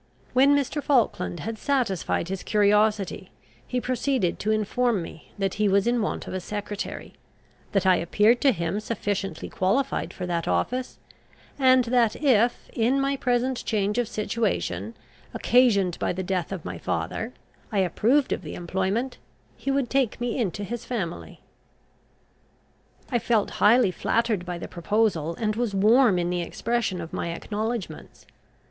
When 0.33 0.55
Mr. 0.55 0.81
Falkland 0.81 1.41
had 1.41 1.59
satisfied 1.59 2.29
his 2.29 2.41
curiosity, 2.41 3.29
he 3.67 3.79
proceeded 3.79 4.39
to 4.39 4.49
inform 4.49 5.03
me 5.03 5.31
that 5.37 5.53
he 5.61 5.67
was 5.69 5.85
in 5.85 6.01
want 6.01 6.25
of 6.27 6.33
a 6.33 6.39
secretary, 6.39 7.13
that 7.71 7.85
I 7.85 7.97
appeared 7.97 8.41
to 8.41 8.51
him 8.51 8.79
sufficiently 8.79 9.47
qualified 9.47 10.11
for 10.11 10.25
that 10.25 10.47
office, 10.47 10.97
and 11.59 11.83
that, 11.83 12.15
if, 12.15 12.67
in 12.73 12.99
my 12.99 13.15
present 13.15 13.63
change 13.63 13.99
of 13.99 14.07
situation, 14.07 14.95
occasioned 15.35 15.99
by 15.99 16.13
the 16.13 16.23
death 16.23 16.51
of 16.51 16.65
my 16.65 16.79
father, 16.79 17.31
I 17.71 17.77
approved 17.77 18.33
of 18.33 18.41
the 18.41 18.55
employment, 18.55 19.19
he 19.55 19.69
would 19.69 19.91
take 19.91 20.19
me 20.19 20.35
into 20.35 20.63
his 20.63 20.83
family. 20.83 21.41
I 23.11 23.19
felt 23.19 23.51
highly 23.61 23.91
flattered 23.91 24.47
by 24.47 24.57
the 24.57 24.67
proposal, 24.67 25.35
and 25.35 25.55
was 25.55 25.75
warm 25.75 26.17
in 26.17 26.31
the 26.31 26.41
expression 26.41 27.01
of 27.01 27.13
my 27.13 27.27
acknowledgments. 27.29 28.25